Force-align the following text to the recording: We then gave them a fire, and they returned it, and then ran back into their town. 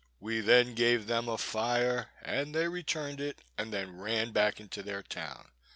We 0.19 0.39
then 0.41 0.73
gave 0.73 1.05
them 1.05 1.29
a 1.29 1.37
fire, 1.37 2.09
and 2.23 2.55
they 2.55 2.67
returned 2.67 3.21
it, 3.21 3.37
and 3.55 3.71
then 3.71 3.99
ran 3.99 4.31
back 4.31 4.59
into 4.59 4.81
their 4.81 5.03
town. 5.03 5.49